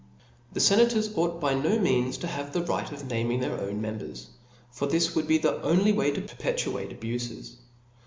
[0.53, 4.29] The fenators ought by ho means to ha^^e a right of naming thtir t>wn members;
[4.71, 7.57] for this would Be the only way to perpetuate abufes.